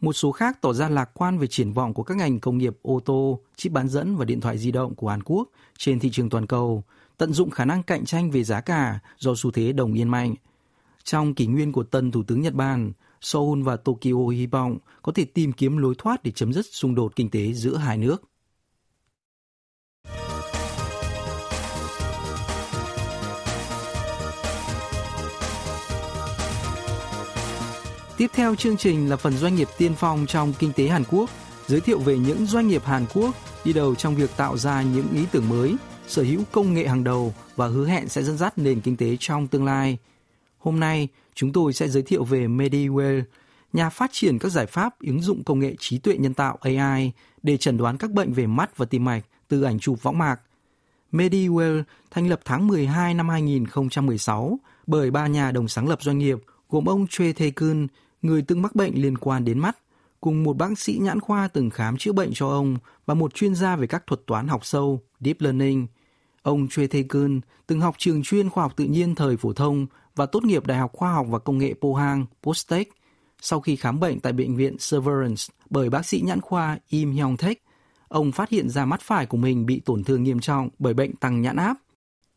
Một 0.00 0.12
số 0.12 0.32
khác 0.32 0.58
tỏ 0.60 0.72
ra 0.72 0.88
lạc 0.88 1.10
quan 1.14 1.38
về 1.38 1.46
triển 1.46 1.72
vọng 1.72 1.94
của 1.94 2.02
các 2.02 2.16
ngành 2.16 2.40
công 2.40 2.58
nghiệp 2.58 2.76
ô 2.82 3.00
tô, 3.04 3.40
chip 3.56 3.72
bán 3.72 3.88
dẫn 3.88 4.16
và 4.16 4.24
điện 4.24 4.40
thoại 4.40 4.58
di 4.58 4.72
động 4.72 4.94
của 4.94 5.08
Hàn 5.08 5.22
Quốc 5.22 5.48
trên 5.78 5.98
thị 5.98 6.10
trường 6.10 6.30
toàn 6.30 6.46
cầu, 6.46 6.84
tận 7.18 7.32
dụng 7.32 7.50
khả 7.50 7.64
năng 7.64 7.82
cạnh 7.82 8.04
tranh 8.04 8.30
về 8.30 8.44
giá 8.44 8.60
cả 8.60 8.98
do 9.18 9.34
xu 9.36 9.50
thế 9.50 9.72
đồng 9.72 9.94
yên 9.94 10.08
mạnh. 10.08 10.34
Trong 11.04 11.34
kỷ 11.34 11.46
nguyên 11.46 11.72
của 11.72 11.82
tân 11.82 12.10
Thủ 12.10 12.22
tướng 12.22 12.40
Nhật 12.40 12.54
Bản, 12.54 12.92
Seoul 13.20 13.62
và 13.62 13.76
Tokyo 13.76 14.28
hy 14.32 14.46
vọng 14.46 14.78
có 15.02 15.12
thể 15.12 15.24
tìm 15.24 15.52
kiếm 15.52 15.76
lối 15.76 15.94
thoát 15.98 16.22
để 16.22 16.30
chấm 16.30 16.52
dứt 16.52 16.66
xung 16.70 16.94
đột 16.94 17.16
kinh 17.16 17.30
tế 17.30 17.52
giữa 17.52 17.76
hai 17.76 17.98
nước. 17.98 18.29
Tiếp 28.20 28.30
theo 28.34 28.54
chương 28.54 28.76
trình 28.76 29.10
là 29.10 29.16
phần 29.16 29.32
doanh 29.32 29.54
nghiệp 29.54 29.68
tiên 29.78 29.92
phong 29.96 30.26
trong 30.26 30.52
kinh 30.58 30.72
tế 30.72 30.88
Hàn 30.88 31.04
Quốc, 31.10 31.30
giới 31.66 31.80
thiệu 31.80 31.98
về 31.98 32.18
những 32.18 32.46
doanh 32.46 32.68
nghiệp 32.68 32.84
Hàn 32.84 33.06
Quốc 33.14 33.34
đi 33.64 33.72
đầu 33.72 33.94
trong 33.94 34.14
việc 34.14 34.30
tạo 34.36 34.56
ra 34.56 34.82
những 34.82 35.06
ý 35.14 35.24
tưởng 35.32 35.48
mới, 35.48 35.76
sở 36.06 36.22
hữu 36.22 36.40
công 36.52 36.74
nghệ 36.74 36.86
hàng 36.86 37.04
đầu 37.04 37.34
và 37.56 37.66
hứa 37.66 37.86
hẹn 37.86 38.08
sẽ 38.08 38.22
dẫn 38.22 38.36
dắt 38.36 38.58
nền 38.58 38.80
kinh 38.80 38.96
tế 38.96 39.16
trong 39.20 39.46
tương 39.46 39.64
lai. 39.64 39.98
Hôm 40.58 40.80
nay, 40.80 41.08
chúng 41.34 41.52
tôi 41.52 41.72
sẽ 41.72 41.88
giới 41.88 42.02
thiệu 42.02 42.24
về 42.24 42.46
MediWell, 42.46 43.22
nhà 43.72 43.90
phát 43.90 44.10
triển 44.12 44.38
các 44.38 44.48
giải 44.48 44.66
pháp 44.66 45.00
ứng 45.00 45.20
dụng 45.20 45.44
công 45.44 45.60
nghệ 45.60 45.74
trí 45.78 45.98
tuệ 45.98 46.16
nhân 46.16 46.34
tạo 46.34 46.58
AI 46.60 47.12
để 47.42 47.56
chẩn 47.56 47.76
đoán 47.76 47.98
các 47.98 48.10
bệnh 48.10 48.32
về 48.32 48.46
mắt 48.46 48.76
và 48.76 48.86
tim 48.86 49.04
mạch 49.04 49.22
từ 49.48 49.62
ảnh 49.62 49.78
chụp 49.78 50.02
võng 50.02 50.18
mạc. 50.18 50.40
MediWell 51.12 51.82
thành 52.10 52.28
lập 52.28 52.40
tháng 52.44 52.66
12 52.66 53.14
năm 53.14 53.28
2016 53.28 54.58
bởi 54.86 55.10
ba 55.10 55.26
nhà 55.26 55.50
đồng 55.50 55.68
sáng 55.68 55.88
lập 55.88 56.02
doanh 56.02 56.18
nghiệp 56.18 56.38
gồm 56.70 56.88
ông 56.88 57.06
Choi 57.10 57.32
Tae-kun, 57.32 57.86
người 58.22 58.42
từng 58.42 58.62
mắc 58.62 58.74
bệnh 58.74 59.02
liên 59.02 59.18
quan 59.18 59.44
đến 59.44 59.58
mắt, 59.58 59.78
cùng 60.20 60.42
một 60.42 60.56
bác 60.56 60.78
sĩ 60.78 60.98
nhãn 61.00 61.20
khoa 61.20 61.48
từng 61.48 61.70
khám 61.70 61.96
chữa 61.96 62.12
bệnh 62.12 62.30
cho 62.34 62.48
ông 62.48 62.76
và 63.06 63.14
một 63.14 63.34
chuyên 63.34 63.54
gia 63.54 63.76
về 63.76 63.86
các 63.86 64.06
thuật 64.06 64.26
toán 64.26 64.48
học 64.48 64.64
sâu, 64.64 65.00
Deep 65.20 65.40
Learning. 65.40 65.86
Ông 66.42 66.68
Choi 66.70 66.86
Tae-kun 66.86 67.40
từng 67.66 67.80
học 67.80 67.94
trường 67.98 68.22
chuyên 68.22 68.50
khoa 68.50 68.64
học 68.64 68.72
tự 68.76 68.84
nhiên 68.84 69.14
thời 69.14 69.36
phổ 69.36 69.52
thông 69.52 69.86
và 70.16 70.26
tốt 70.26 70.44
nghiệp 70.44 70.66
Đại 70.66 70.78
học 70.78 70.92
Khoa 70.92 71.12
học 71.12 71.26
và 71.30 71.38
Công 71.38 71.58
nghệ 71.58 71.74
Pohang, 71.80 72.26
Postech. 72.42 72.88
Sau 73.40 73.60
khi 73.60 73.76
khám 73.76 74.00
bệnh 74.00 74.20
tại 74.20 74.32
bệnh 74.32 74.56
viện 74.56 74.78
Severance 74.78 75.42
bởi 75.70 75.90
bác 75.90 76.06
sĩ 76.06 76.20
nhãn 76.20 76.40
khoa 76.40 76.78
Im 76.88 77.12
Hyong 77.12 77.36
Taek, 77.36 77.62
ông 78.08 78.32
phát 78.32 78.48
hiện 78.48 78.68
ra 78.68 78.84
mắt 78.84 79.00
phải 79.00 79.26
của 79.26 79.36
mình 79.36 79.66
bị 79.66 79.80
tổn 79.80 80.04
thương 80.04 80.22
nghiêm 80.22 80.40
trọng 80.40 80.68
bởi 80.78 80.94
bệnh 80.94 81.16
tăng 81.16 81.42
nhãn 81.42 81.56
áp. 81.56 81.76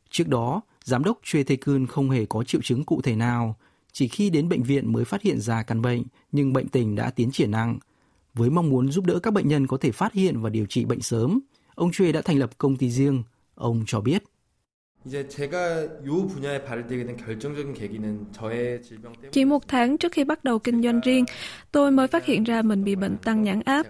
Trước 0.09 0.27
đó, 0.27 0.61
giám 0.83 1.03
đốc 1.03 1.19
Choi 1.23 1.43
Tae-kun 1.43 1.87
không 1.87 2.09
hề 2.09 2.25
có 2.25 2.43
triệu 2.43 2.61
chứng 2.61 2.83
cụ 2.83 3.01
thể 3.01 3.15
nào, 3.15 3.55
chỉ 3.93 4.07
khi 4.07 4.29
đến 4.29 4.49
bệnh 4.49 4.63
viện 4.63 4.93
mới 4.93 5.05
phát 5.05 5.21
hiện 5.21 5.39
ra 5.39 5.63
căn 5.63 5.81
bệnh, 5.81 6.03
nhưng 6.31 6.53
bệnh 6.53 6.67
tình 6.67 6.95
đã 6.95 7.09
tiến 7.09 7.31
triển 7.31 7.51
nặng. 7.51 7.79
Với 8.33 8.49
mong 8.49 8.69
muốn 8.69 8.91
giúp 8.91 9.05
đỡ 9.05 9.19
các 9.19 9.33
bệnh 9.33 9.47
nhân 9.47 9.67
có 9.67 9.77
thể 9.77 9.91
phát 9.91 10.13
hiện 10.13 10.41
và 10.41 10.49
điều 10.49 10.65
trị 10.65 10.85
bệnh 10.85 11.01
sớm, 11.01 11.39
ông 11.75 11.91
Chue 11.91 12.11
đã 12.11 12.21
thành 12.21 12.39
lập 12.39 12.57
công 12.57 12.75
ty 12.75 12.89
riêng. 12.89 13.23
Ông 13.55 13.83
cho 13.87 14.01
biết. 14.01 14.23
Chỉ 19.31 19.45
một 19.45 19.67
tháng 19.67 19.97
trước 19.97 20.11
khi 20.11 20.23
bắt 20.23 20.43
đầu 20.43 20.59
kinh 20.59 20.83
doanh 20.83 20.99
riêng, 20.99 21.25
tôi 21.71 21.91
mới 21.91 22.07
phát 22.07 22.25
hiện 22.25 22.43
ra 22.43 22.61
mình 22.61 22.83
bị 22.83 22.95
bệnh 22.95 23.17
tăng 23.17 23.43
nhãn 23.43 23.61
áp. 23.65 23.87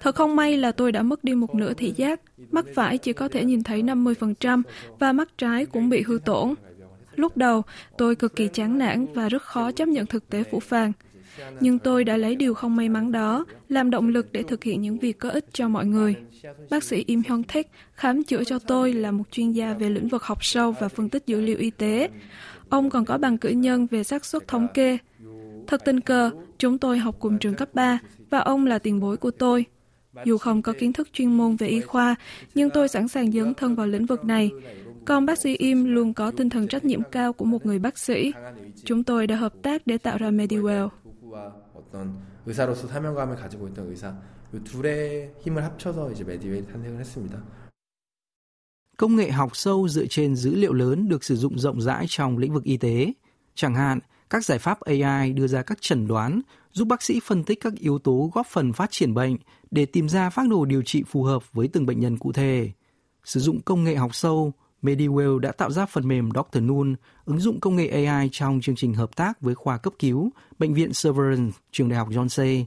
Thật 0.00 0.14
không 0.14 0.36
may 0.36 0.56
là 0.56 0.72
tôi 0.72 0.92
đã 0.92 1.02
mất 1.02 1.24
đi 1.24 1.34
một 1.34 1.54
nửa 1.54 1.74
thị 1.74 1.92
giác, 1.96 2.20
mắt 2.50 2.64
phải 2.74 2.98
chỉ 2.98 3.12
có 3.12 3.28
thể 3.28 3.44
nhìn 3.44 3.62
thấy 3.62 3.82
50% 3.82 4.62
và 4.98 5.12
mắt 5.12 5.38
trái 5.38 5.66
cũng 5.66 5.88
bị 5.88 6.02
hư 6.02 6.18
tổn. 6.24 6.54
Lúc 7.16 7.36
đầu, 7.36 7.62
tôi 7.98 8.16
cực 8.16 8.36
kỳ 8.36 8.48
chán 8.48 8.78
nản 8.78 9.06
và 9.14 9.28
rất 9.28 9.42
khó 9.42 9.72
chấp 9.72 9.88
nhận 9.88 10.06
thực 10.06 10.28
tế 10.28 10.42
phủ 10.44 10.60
phàng. 10.60 10.92
Nhưng 11.60 11.78
tôi 11.78 12.04
đã 12.04 12.16
lấy 12.16 12.36
điều 12.36 12.54
không 12.54 12.76
may 12.76 12.88
mắn 12.88 13.12
đó 13.12 13.44
làm 13.68 13.90
động 13.90 14.08
lực 14.08 14.32
để 14.32 14.42
thực 14.42 14.64
hiện 14.64 14.82
những 14.82 14.98
việc 14.98 15.18
có 15.18 15.30
ích 15.30 15.44
cho 15.52 15.68
mọi 15.68 15.86
người. 15.86 16.14
Bác 16.70 16.84
sĩ 16.84 17.04
Im 17.06 17.22
Hyung 17.28 17.42
Taek 17.42 17.70
khám 17.94 18.24
chữa 18.24 18.44
cho 18.44 18.58
tôi 18.58 18.92
là 18.92 19.10
một 19.10 19.24
chuyên 19.30 19.52
gia 19.52 19.74
về 19.74 19.90
lĩnh 19.90 20.08
vực 20.08 20.22
học 20.22 20.44
sâu 20.44 20.72
và 20.72 20.88
phân 20.88 21.08
tích 21.08 21.26
dữ 21.26 21.40
liệu 21.40 21.58
y 21.58 21.70
tế. 21.70 22.08
Ông 22.68 22.90
còn 22.90 23.04
có 23.04 23.18
bằng 23.18 23.38
cử 23.38 23.48
nhân 23.48 23.86
về 23.90 24.04
xác 24.04 24.24
suất 24.24 24.48
thống 24.48 24.68
kê. 24.74 24.98
Thật 25.66 25.82
tình 25.84 26.00
cờ, 26.00 26.30
chúng 26.58 26.78
tôi 26.78 26.98
học 26.98 27.16
cùng 27.18 27.38
trường 27.38 27.54
cấp 27.54 27.68
3 27.74 27.98
và 28.30 28.38
ông 28.38 28.66
là 28.66 28.78
tiền 28.78 29.00
bối 29.00 29.16
của 29.16 29.30
tôi. 29.30 29.64
Dù 30.24 30.38
không 30.38 30.62
có 30.62 30.72
kiến 30.78 30.92
thức 30.92 31.08
chuyên 31.12 31.36
môn 31.36 31.56
về 31.56 31.66
y 31.66 31.80
khoa, 31.80 32.14
nhưng 32.54 32.70
tôi 32.70 32.88
sẵn 32.88 33.08
sàng 33.08 33.32
dấn 33.32 33.54
thân 33.54 33.74
vào 33.74 33.86
lĩnh 33.86 34.06
vực 34.06 34.24
này. 34.24 34.50
Còn 35.05 35.25
bác 35.25 35.37
sĩ 35.39 35.55
Im 35.57 35.85
luôn 35.85 36.13
có 36.13 36.31
tinh 36.31 36.49
thần 36.49 36.67
trách 36.67 36.85
nhiệm 36.85 37.01
cao 37.11 37.33
của 37.33 37.45
một 37.45 37.65
người 37.65 37.79
bác 37.79 37.97
sĩ. 37.97 38.33
Chúng 38.83 39.03
tôi 39.03 39.27
đã 39.27 39.35
hợp 39.35 39.53
tác 39.63 39.87
để 39.87 39.97
tạo 39.97 40.17
ra 40.17 40.31
Mediwell. 40.31 40.89
의사로서 42.47 42.87
사명감을 42.87 43.35
가지고 43.35 43.67
있던 43.67 43.87
의사 43.87 44.17
이 44.53 44.63
둘의 44.63 45.33
힘을 45.41 45.63
합쳐서 45.63 46.11
이제 46.11 46.23
메디웰이 46.23 46.65
탄생을 46.67 46.99
했습니다. 46.99 47.43
Công 48.97 49.15
nghệ 49.15 49.31
học 49.31 49.55
sâu 49.55 49.87
dựa 49.87 50.05
trên 50.09 50.35
dữ 50.35 50.55
liệu 50.55 50.73
lớn 50.73 51.09
được 51.09 51.23
sử 51.23 51.35
dụng 51.35 51.59
rộng 51.59 51.81
rãi 51.81 52.05
trong 52.07 52.37
lĩnh 52.37 52.53
vực 52.53 52.63
y 52.63 52.77
tế. 52.77 53.13
Chẳng 53.55 53.75
hạn, 53.75 53.99
các 54.29 54.45
giải 54.45 54.59
pháp 54.59 54.79
AI 54.81 55.33
đưa 55.33 55.47
ra 55.47 55.61
các 55.61 55.81
chẩn 55.81 56.07
đoán, 56.07 56.41
giúp 56.71 56.87
bác 56.87 57.01
sĩ 57.01 57.19
phân 57.23 57.43
tích 57.43 57.59
các 57.61 57.73
yếu 57.75 57.99
tố 57.99 58.31
góp 58.33 58.47
phần 58.47 58.73
phát 58.73 58.91
triển 58.91 59.13
bệnh 59.13 59.37
để 59.71 59.85
tìm 59.85 60.09
ra 60.09 60.29
phác 60.29 60.49
đồ 60.49 60.65
điều 60.65 60.81
trị 60.81 61.03
phù 61.07 61.23
hợp 61.23 61.53
với 61.53 61.67
từng 61.67 61.85
bệnh 61.85 61.99
nhân 61.99 62.17
cụ 62.17 62.31
thể. 62.31 62.71
Sử 63.23 63.39
dụng 63.39 63.61
công 63.61 63.83
nghệ 63.83 63.95
học 63.95 64.15
sâu, 64.15 64.53
Mediwell 64.82 65.38
đã 65.38 65.52
tạo 65.52 65.70
ra 65.70 65.86
phần 65.86 66.08
mềm 66.08 66.28
Dr. 66.34 66.60
Noon, 66.60 66.94
ứng 67.24 67.40
dụng 67.40 67.60
công 67.60 67.76
nghệ 67.76 68.04
AI 68.04 68.28
trong 68.32 68.60
chương 68.60 68.76
trình 68.76 68.94
hợp 68.94 69.16
tác 69.16 69.40
với 69.40 69.54
khoa 69.54 69.78
cấp 69.78 69.92
cứu, 69.98 70.30
Bệnh 70.58 70.74
viện 70.74 70.92
Severance, 70.92 71.58
trường 71.72 71.88
đại 71.88 71.98
học 71.98 72.08
Yonsei. 72.16 72.66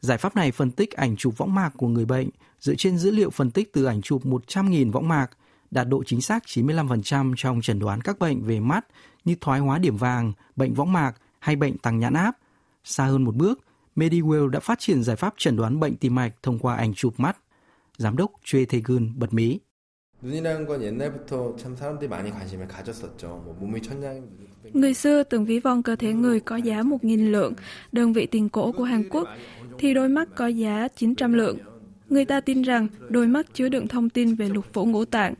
Giải 0.00 0.18
pháp 0.18 0.36
này 0.36 0.52
phân 0.52 0.70
tích 0.70 0.92
ảnh 0.92 1.16
chụp 1.16 1.38
võng 1.38 1.54
mạc 1.54 1.70
của 1.76 1.88
người 1.88 2.04
bệnh 2.04 2.28
dựa 2.60 2.74
trên 2.74 2.98
dữ 2.98 3.10
liệu 3.10 3.30
phân 3.30 3.50
tích 3.50 3.72
từ 3.72 3.84
ảnh 3.84 4.02
chụp 4.02 4.24
100.000 4.24 4.92
võng 4.92 5.08
mạc, 5.08 5.30
đạt 5.70 5.88
độ 5.88 6.04
chính 6.04 6.20
xác 6.20 6.42
95% 6.46 7.34
trong 7.36 7.60
chẩn 7.60 7.78
đoán 7.78 8.00
các 8.00 8.18
bệnh 8.18 8.42
về 8.42 8.60
mắt 8.60 8.86
như 9.24 9.34
thoái 9.40 9.60
hóa 9.60 9.78
điểm 9.78 9.96
vàng, 9.96 10.32
bệnh 10.56 10.74
võng 10.74 10.92
mạc 10.92 11.12
hay 11.38 11.56
bệnh 11.56 11.78
tăng 11.78 11.98
nhãn 11.98 12.14
áp. 12.14 12.38
Xa 12.84 13.04
hơn 13.04 13.24
một 13.24 13.34
bước, 13.34 13.60
Mediwell 13.96 14.48
đã 14.48 14.60
phát 14.60 14.78
triển 14.78 15.02
giải 15.02 15.16
pháp 15.16 15.34
chẩn 15.36 15.56
đoán 15.56 15.80
bệnh 15.80 15.96
tim 15.96 16.14
mạch 16.14 16.34
thông 16.42 16.58
qua 16.58 16.76
ảnh 16.76 16.94
chụp 16.94 17.14
mắt. 17.16 17.36
Giám 17.96 18.16
đốc 18.16 18.32
Choi 18.44 18.66
Tae-gun 18.66 19.12
bật 19.16 19.34
mí. 19.34 19.58
눈이라는 20.23 20.65
건 20.65 20.83
옛날부터 20.83 21.55
참 21.55 21.75
사람들이 21.75 22.09
많이 22.09 22.29
관심을 22.29 22.67
가졌었죠. 22.67 23.41
뭐 23.45 23.55
몸이 23.59 23.81
천냥이면 23.81 24.49
Người 24.73 24.93
xưa 24.93 25.23
từng 25.23 25.45
ví 25.45 25.59
von 25.59 25.81
cơ 25.81 25.95
thể 25.95 26.13
người 26.13 26.39
có 26.39 26.55
giá 26.55 26.81
1.000 26.81 27.31
lượng, 27.31 27.53
đơn 27.91 28.13
vị 28.13 28.25
tiền 28.25 28.49
cổ 28.49 28.71
của 28.71 28.83
Hàn 28.83 29.09
Quốc, 29.09 29.27
thì 29.77 29.93
đôi 29.93 30.09
mắt 30.09 30.27
có 30.35 30.47
giá 30.47 30.87
900 30.95 31.33
lượng. 31.33 31.57
Người 32.09 32.25
ta 32.25 32.41
tin 32.41 32.61
rằng 32.61 32.87
đôi 33.09 33.27
mắt 33.27 33.45
chứa 33.53 33.69
đựng 33.69 33.87
thông 33.87 34.09
tin 34.09 34.35
về 34.35 34.49
lục 34.49 34.65
phủ 34.73 34.85
ngũ 34.85 35.05
tạng. 35.05 35.33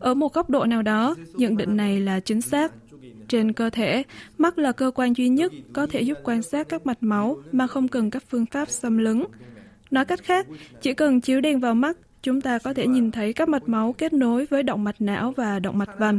Ở 0.00 0.14
một 0.14 0.34
góc 0.34 0.50
độ 0.50 0.64
nào 0.64 0.82
đó, 0.82 1.16
nhận 1.34 1.56
định 1.56 1.76
này 1.76 2.00
là 2.00 2.20
chính 2.20 2.40
xác. 2.40 2.72
Trên 3.28 3.52
cơ 3.52 3.70
thể, 3.70 4.02
mắt 4.38 4.58
là 4.58 4.72
cơ 4.72 4.90
quan 4.94 5.16
duy 5.16 5.28
nhất 5.28 5.52
có 5.72 5.86
thể 5.86 6.00
giúp 6.00 6.18
quan 6.24 6.42
sát 6.42 6.68
các 6.68 6.86
mạch 6.86 7.02
máu 7.02 7.36
mà 7.52 7.66
không 7.66 7.88
cần 7.88 8.10
các 8.10 8.22
phương 8.28 8.46
pháp 8.46 8.70
xâm 8.70 8.98
lấn. 8.98 9.24
Nói 9.90 10.04
cách 10.04 10.22
khác, 10.22 10.46
chỉ 10.80 10.94
cần 10.94 11.20
chiếu 11.20 11.40
đèn 11.40 11.60
vào 11.60 11.74
mắt 11.74 11.96
chúng 12.22 12.40
ta 12.40 12.58
có 12.58 12.74
thể 12.74 12.86
nhìn 12.86 13.10
thấy 13.10 13.32
các 13.32 13.48
mạch 13.48 13.68
máu 13.68 13.92
kết 13.92 14.12
nối 14.12 14.46
với 14.46 14.62
động 14.62 14.84
mạch 14.84 15.00
não 15.00 15.32
và 15.36 15.58
động 15.58 15.78
mạch 15.78 15.98
vành. 15.98 16.18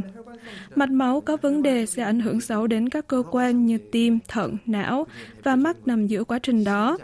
Mạch 0.74 0.90
máu 0.90 1.20
có 1.20 1.36
vấn 1.36 1.62
đề 1.62 1.86
sẽ 1.86 2.02
ảnh 2.02 2.20
hưởng 2.20 2.40
xấu 2.40 2.66
đến 2.66 2.88
các 2.88 3.06
cơ 3.06 3.22
quan 3.30 3.66
như 3.66 3.78
tim, 3.78 4.18
thận, 4.28 4.56
não 4.66 5.06
và 5.42 5.56
mắt 5.56 5.86
nằm 5.86 6.06
giữa 6.06 6.24
quá 6.24 6.38
trình 6.38 6.64
đó. 6.64 6.98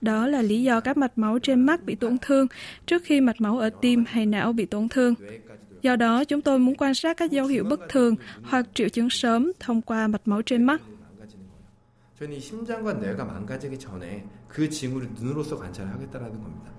Đó 0.00 0.26
là 0.26 0.42
lý 0.42 0.62
do 0.62 0.80
các 0.80 0.96
mạch 0.96 1.18
máu 1.18 1.38
trên 1.38 1.60
mắt 1.60 1.84
bị 1.84 1.94
tổn 1.94 2.16
thương 2.22 2.46
trước 2.86 3.02
khi 3.04 3.20
mạch 3.20 3.40
máu 3.40 3.58
ở 3.58 3.70
tim 3.80 4.04
hay 4.08 4.26
não 4.26 4.52
bị 4.52 4.66
tổn 4.66 4.88
thương. 4.88 5.14
Do 5.82 5.96
đó, 5.96 6.24
chúng 6.24 6.40
tôi 6.40 6.58
muốn 6.58 6.74
quan 6.74 6.94
sát 6.94 7.16
các 7.16 7.30
dấu 7.30 7.46
hiệu 7.46 7.64
bất 7.64 7.80
thường 7.88 8.14
hoặc 8.42 8.66
triệu 8.74 8.88
chứng 8.88 9.10
sớm 9.10 9.52
thông 9.60 9.82
qua 9.82 10.06
mạch 10.06 10.28
máu 10.28 10.42
trên 10.42 10.62
mắt. 10.62 10.80
저는 12.22 12.36
이 12.36 12.40
심장과 12.40 12.92
뇌가 13.02 13.24
망가지기 13.24 13.76
전에 13.80 14.24
그 14.46 14.68
징후를 14.70 15.08
눈으로서 15.18 15.58
관찰을 15.58 15.90
하겠다라는 15.90 16.40
겁니다. 16.40 16.70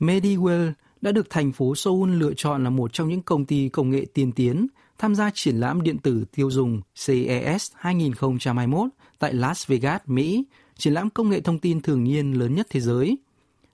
Mediwell 0.00 0.72
đã 1.00 1.12
được 1.12 1.30
thành 1.30 1.52
phố 1.52 1.74
Seoul 1.74 2.10
lựa 2.10 2.34
chọn 2.36 2.64
là 2.64 2.70
một 2.70 2.92
trong 2.92 3.08
những 3.08 3.22
công 3.22 3.44
ty 3.44 3.68
công 3.68 3.90
nghệ 3.90 4.06
tiên 4.14 4.32
tiến 4.32 4.66
tham 4.98 5.14
gia 5.14 5.30
triển 5.34 5.56
lãm 5.56 5.82
điện 5.82 5.98
tử 5.98 6.24
tiêu 6.34 6.50
dùng 6.50 6.80
CES 7.06 7.72
2021 7.74 8.90
tại 9.18 9.34
Las 9.34 9.66
Vegas, 9.66 10.00
Mỹ, 10.06 10.44
triển 10.76 10.92
lãm 10.92 11.10
công 11.10 11.30
nghệ 11.30 11.40
thông 11.40 11.58
tin 11.58 11.80
thường 11.80 12.04
niên 12.04 12.32
lớn 12.32 12.54
nhất 12.54 12.66
thế 12.70 12.80
giới. 12.80 13.18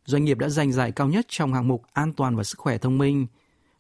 Doanh 0.05 0.25
nghiệp 0.25 0.39
đã 0.39 0.49
giành 0.49 0.73
giải 0.73 0.93
cao 0.93 1.09
nhất 1.09 1.27
trong 1.29 1.53
hạng 1.53 1.69
mục 1.69 1.83
an 1.93 2.13
toàn 2.13 2.37
và 2.37 2.45
sức 2.45 2.59
khỏe 2.59 2.79
thông 2.79 2.99
minh. 2.99 3.27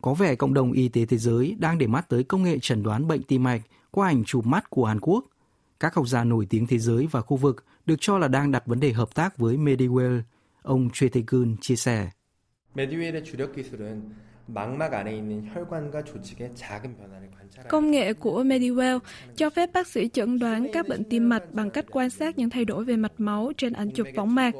Có 0.02 0.14
vẻ 0.14 0.34
cộng 0.34 0.54
đồng 0.54 0.72
y 0.72 0.88
tế 0.88 1.06
thế 1.06 1.18
giới 1.18 1.56
đang 1.58 1.78
để 1.78 1.86
mắt 1.86 2.08
tới 2.08 2.24
công 2.24 2.42
nghệ 2.42 2.58
chẩn 2.62 2.82
đoán 2.82 3.08
bệnh 3.08 3.22
tim 3.22 3.42
mạch 3.42 3.62
qua 3.90 4.08
ảnh 4.08 4.24
chụp 4.24 4.46
mắt 4.46 4.70
của 4.70 4.84
Hàn 4.84 5.00
Quốc. 5.00 5.24
Các 5.80 5.94
học 5.94 6.08
giả 6.08 6.24
nổi 6.24 6.46
tiếng 6.50 6.66
thế 6.66 6.78
giới 6.78 7.06
và 7.10 7.20
khu 7.20 7.36
vực 7.36 7.64
được 7.86 7.96
cho 8.00 8.18
là 8.18 8.28
đang 8.28 8.50
đặt 8.50 8.66
vấn 8.66 8.80
đề 8.80 8.92
hợp 8.92 9.14
tác 9.14 9.38
với 9.38 9.56
Mediwell. 9.56 10.22
Ông 10.62 10.90
Choi 10.92 11.10
Tae-kun 11.10 11.56
chia 11.60 11.76
sẻ. 11.76 12.10
메디웰의 12.79 13.23
주력 13.23 13.55
기술은 13.55 14.03
망막 14.47 14.93
안에 14.93 15.15
있는 15.15 15.47
혈관과 15.53 16.03
조직의 16.03 16.51
작은 16.55 16.97
변화를 16.97 17.31
관찰하는 17.31 17.69
Công 17.69 17.91
nghệ 17.91 18.13
của 18.13 18.43
Mediwell 18.43 18.99
cho 19.35 19.49
phép 19.49 19.73
bác 19.73 19.87
sĩ 19.87 20.09
chẩn 20.13 20.39
đoán 20.39 20.67
các 20.73 20.87
bệnh 20.87 21.03
tim 21.03 21.29
mạch 21.29 21.43
bằng 21.53 21.69
cách 21.69 21.85
quan 21.91 22.09
sát 22.09 22.37
những 22.37 22.49
thay 22.49 22.65
đổi 22.65 22.85
về 22.85 22.95
mạch 22.95 23.13
máu 23.17 23.51
trên 23.57 23.73
ảnh 23.73 23.91
chụp 23.91 24.07
võng 24.15 24.35
mạc. 24.35 24.53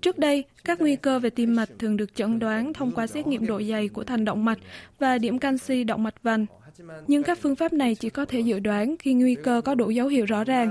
Trước 0.00 0.18
đây, 0.18 0.44
các 0.64 0.80
nguy 0.80 0.96
cơ 0.96 1.18
về 1.18 1.30
tim 1.30 1.54
mạch 1.54 1.68
thường 1.78 1.96
được 1.96 2.14
chẩn 2.14 2.38
đoán 2.38 2.72
thông 2.72 2.92
qua 2.92 3.06
xét 3.06 3.26
nghiệm 3.26 3.46
độ 3.46 3.62
dày 3.62 3.88
của 3.88 4.04
thành 4.04 4.24
động 4.24 4.44
mạch 4.44 4.58
và 4.98 5.18
điểm 5.18 5.38
canxi 5.38 5.84
động 5.84 6.02
mạch 6.02 6.22
vành. 6.22 6.46
Nhưng 7.06 7.22
các 7.22 7.38
phương 7.38 7.56
pháp 7.56 7.72
này 7.72 7.94
chỉ 7.94 8.10
có 8.10 8.24
thể 8.24 8.40
dự 8.40 8.58
đoán 8.58 8.96
khi 8.98 9.14
nguy 9.14 9.34
cơ 9.34 9.60
có 9.64 9.74
đủ 9.74 9.90
dấu 9.90 10.08
hiệu 10.08 10.26
rõ 10.26 10.44
ràng. 10.44 10.70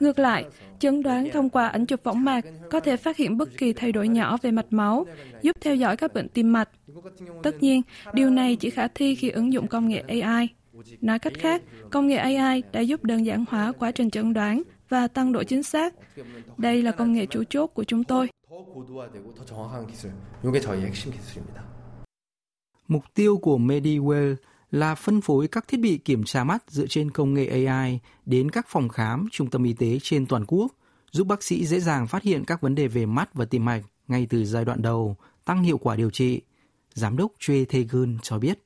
Ngược 0.00 0.18
lại, 0.18 0.44
chẩn 0.78 1.02
đoán 1.02 1.30
thông 1.32 1.50
qua 1.50 1.68
ảnh 1.68 1.86
chụp 1.86 2.00
võng 2.04 2.24
mạc 2.24 2.44
có 2.70 2.80
thể 2.80 2.96
phát 2.96 3.16
hiện 3.16 3.36
bất 3.36 3.48
kỳ 3.58 3.72
thay 3.72 3.92
đổi 3.92 4.08
nhỏ 4.08 4.36
về 4.42 4.50
mạch 4.50 4.72
máu, 4.72 5.06
giúp 5.42 5.56
theo 5.60 5.74
dõi 5.74 5.96
các 5.96 6.14
bệnh 6.14 6.28
tim 6.28 6.52
mạch. 6.52 6.68
Tất 7.42 7.62
nhiên, 7.62 7.82
điều 8.12 8.30
này 8.30 8.56
chỉ 8.56 8.70
khả 8.70 8.88
thi 8.88 9.14
khi 9.14 9.30
ứng 9.30 9.52
dụng 9.52 9.66
công 9.66 9.88
nghệ 9.88 10.00
AI. 10.08 10.48
Nói 11.00 11.18
cách 11.18 11.32
khác, 11.38 11.62
công 11.90 12.06
nghệ 12.06 12.16
AI 12.16 12.62
đã 12.72 12.80
giúp 12.80 13.04
đơn 13.04 13.26
giản 13.26 13.44
hóa 13.48 13.72
quá 13.78 13.90
trình 13.90 14.10
chẩn 14.10 14.34
đoán 14.34 14.62
và 14.88 15.08
tăng 15.08 15.32
độ 15.32 15.42
chính 15.42 15.62
xác. 15.62 15.94
Đây 16.58 16.82
là 16.82 16.92
công 16.92 17.12
nghệ 17.12 17.26
chủ 17.26 17.44
chốt 17.50 17.66
của 17.66 17.84
chúng 17.84 18.04
tôi. 18.04 18.28
Mục 22.88 23.04
tiêu 23.14 23.38
của 23.42 23.58
MediWell 23.58 24.34
là 24.70 24.94
phân 24.94 25.20
phối 25.20 25.48
các 25.48 25.68
thiết 25.68 25.80
bị 25.80 25.98
kiểm 25.98 26.24
tra 26.24 26.44
mắt 26.44 26.64
dựa 26.68 26.86
trên 26.86 27.10
công 27.10 27.34
nghệ 27.34 27.66
AI 27.66 28.00
đến 28.26 28.50
các 28.50 28.66
phòng 28.68 28.88
khám, 28.88 29.28
trung 29.32 29.50
tâm 29.50 29.64
y 29.64 29.72
tế 29.72 29.98
trên 30.02 30.26
toàn 30.26 30.44
quốc, 30.46 30.72
giúp 31.10 31.26
bác 31.26 31.42
sĩ 31.42 31.66
dễ 31.66 31.80
dàng 31.80 32.06
phát 32.06 32.22
hiện 32.22 32.44
các 32.44 32.60
vấn 32.60 32.74
đề 32.74 32.88
về 32.88 33.06
mắt 33.06 33.34
và 33.34 33.44
tim 33.44 33.64
mạch 33.64 33.82
ngay 34.08 34.26
từ 34.30 34.44
giai 34.44 34.64
đoạn 34.64 34.82
đầu, 34.82 35.16
tăng 35.44 35.62
hiệu 35.62 35.78
quả 35.78 35.96
điều 35.96 36.10
trị. 36.10 36.40
Giám 36.94 37.16
đốc 37.16 37.32
Choi 37.38 37.66
Tae-gun 37.70 38.18
cho 38.22 38.38
biết. 38.38 38.58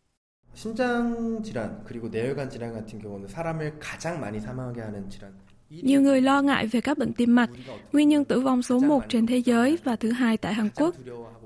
Nhiều 5.70 6.00
người 6.00 6.20
lo 6.20 6.42
ngại 6.42 6.66
về 6.66 6.80
các 6.80 6.98
bệnh 6.98 7.12
tim 7.12 7.34
mạch, 7.34 7.50
nguyên 7.92 8.08
nhân 8.08 8.24
tử 8.24 8.40
vong 8.40 8.62
số 8.62 8.78
1 8.78 9.02
trên 9.08 9.26
thế 9.26 9.38
giới 9.38 9.78
và 9.84 9.96
thứ 9.96 10.10
hai 10.10 10.36
tại 10.36 10.54
Hàn 10.54 10.68
Quốc. 10.76 10.94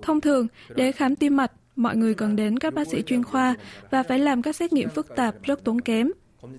Thông 0.03 0.21
thường, 0.21 0.47
để 0.69 0.93
khám 0.93 1.17
tim 1.17 1.37
mạch, 1.37 1.53
mọi 1.77 1.97
người 1.97 2.15
cần 2.15 2.37
đến 2.37 2.59
các 2.59 2.75
bác 2.75 2.89
sĩ 2.89 3.03
chuyên 3.03 3.23
khoa 3.23 3.55
và 3.91 4.03
phải 4.03 4.19
làm 4.19 4.43
các 4.43 4.57
xét 4.57 4.73
nghiệm 4.73 4.89
phức 4.89 5.17
tạp 5.17 5.35
rất 5.43 5.65
tốn 5.65 5.81
kém. 5.81 6.11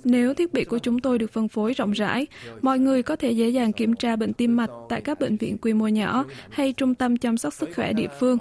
Nếu 0.04 0.34
thiết 0.34 0.54
bị 0.54 0.64
của 0.64 0.80
chúng 0.80 1.00
tôi 1.00 1.20
được 1.20 1.32
phân 1.32 1.48
phối 1.48 1.74
rộng 1.74 1.92
rãi, 1.92 2.28
mọi 2.62 2.80
người 2.80 3.04
có 3.04 3.16
thể 3.16 3.32
dễ 3.32 3.50
dàng 3.50 3.74
kiểm 3.74 3.96
tra 3.96 4.16
bệnh 4.16 4.34
tim 4.34 4.58
mạch 4.58 4.70
tại 4.90 5.02
các 5.02 5.20
bệnh 5.20 5.38
viện 5.38 5.58
quy 5.58 5.74
mô 5.74 5.88
nhỏ 5.88 6.26
hay 6.50 6.74
trung 6.74 6.96
tâm 6.96 7.18
chăm 7.18 7.38
sóc 7.38 7.54
sức 7.54 7.70
khỏe 7.76 7.94
địa 7.94 8.08
phương. 8.20 8.38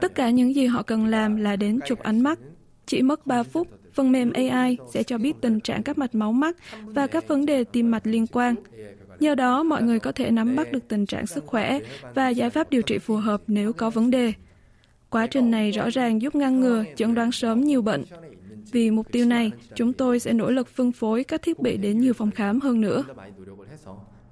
Tất 0.00 0.14
cả 0.14 0.30
những 0.30 0.54
gì 0.54 0.66
họ 0.66 0.82
cần 0.82 1.06
làm 1.06 1.36
là 1.36 1.56
đến 1.56 1.80
chụp 1.86 1.98
ánh 1.98 2.20
mắt. 2.20 2.38
Chỉ 2.86 3.02
mất 3.02 3.26
3 3.26 3.42
phút, 3.42 3.68
phần 3.92 4.12
mềm 4.12 4.32
AI 4.32 4.76
sẽ 4.92 5.02
cho 5.02 5.18
biết 5.18 5.32
tình 5.40 5.60
trạng 5.60 5.82
các 5.82 5.98
mạch 5.98 6.14
máu 6.14 6.32
mắt 6.32 6.56
và 6.82 7.06
các 7.06 7.28
vấn 7.28 7.46
đề 7.46 7.64
tim 7.64 7.90
mạch 7.90 8.06
liên 8.06 8.26
quan. 8.26 8.54
Nhờ 9.20 9.34
đó, 9.34 9.62
mọi 9.62 9.82
người 9.82 9.98
có 9.98 10.12
thể 10.12 10.30
nắm 10.30 10.56
bắt 10.56 10.72
được 10.72 10.88
tình 10.88 11.06
trạng 11.06 11.26
sức 11.26 11.46
khỏe 11.46 11.78
và 12.14 12.28
giải 12.28 12.50
pháp 12.50 12.70
điều 12.70 12.82
trị 12.82 12.98
phù 12.98 13.16
hợp 13.16 13.42
nếu 13.46 13.72
có 13.72 13.90
vấn 13.90 14.10
đề. 14.10 14.32
Quá 15.09 15.27
trình 15.27 15.51
này 15.51 15.71
rõ 15.71 15.89
ràng 15.89 16.21
giúp 16.21 16.35
ngăn 16.35 16.59
ngừa, 16.59 16.83
chẩn 16.95 17.15
đoán 17.15 17.31
sớm 17.31 17.61
nhiều 17.61 17.81
bệnh. 17.81 18.03
Vì 18.71 18.91
mục 18.91 19.11
tiêu 19.11 19.25
này, 19.25 19.51
chúng 19.75 19.93
tôi 19.93 20.19
sẽ 20.19 20.33
nỗ 20.33 20.49
lực 20.49 20.67
phân 20.67 20.91
phối 20.91 21.23
các 21.23 21.41
thiết 21.41 21.59
bị 21.59 21.77
đến 21.77 21.99
nhiều 21.99 22.13
phòng 22.13 22.31
khám 22.31 22.59
hơn 22.59 22.81
nữa. 22.81 23.03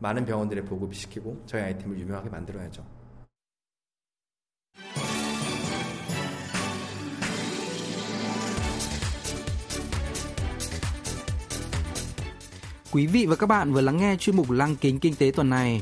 많은 0.04 0.26
병원들에 0.26 0.66
보급시키고 0.66 1.44
저희 1.46 1.62
아이템을 1.64 1.98
유명하게 2.00 2.30
만들어야죠. 2.30 2.84
Quý 12.92 13.08
vị 13.08 13.26
và 13.26 13.36
các 13.36 13.48
bạn 13.48 13.74
vừa 13.74 13.82
lắng 13.82 13.98
nghe 13.98 14.16
chuyên 14.20 14.36
mục 14.36 14.52
Lăng 14.52 14.76
kính 14.76 15.00
kinh 15.00 15.16
tế 15.16 15.32
tuần 15.36 15.50
này. 15.50 15.82